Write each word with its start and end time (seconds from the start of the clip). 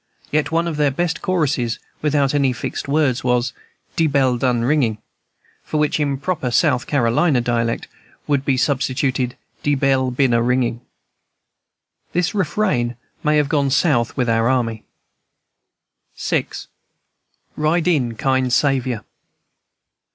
Yet 0.31 0.51
one 0.51 0.67
of 0.67 0.77
their 0.77 0.89
best 0.89 1.21
choruses, 1.21 1.77
without 2.01 2.33
any 2.33 2.53
fixed 2.53 2.87
words, 2.87 3.23
was, 3.23 3.53
"De 3.95 4.07
bell 4.07 4.35
done 4.35 4.63
ringing," 4.63 4.97
for 5.63 5.77
which, 5.77 5.99
in 5.99 6.17
proper 6.17 6.49
South 6.49 6.87
Carolina 6.87 7.39
dialect, 7.39 7.87
would 8.25 8.39
have 8.39 8.45
been 8.45 8.57
substituted, 8.57 9.37
"De 9.61 9.75
bell 9.75 10.09
been 10.09 10.33
a 10.33 10.41
ring." 10.41 10.81
This 12.13 12.33
refrain 12.33 12.95
may 13.23 13.37
have 13.37 13.47
gone 13.47 13.69
South 13.69 14.17
with 14.17 14.27
our 14.27 14.49
army. 14.49 14.85
VI. 16.17 16.47
RIDE 17.55 17.87
IN, 17.87 18.15
KIND 18.15 18.51
SAVIOUR. 18.51 19.03